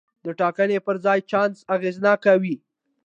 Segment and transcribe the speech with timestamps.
[0.25, 2.55] د ټاکنې پر ځای چانس اغېزناک وي.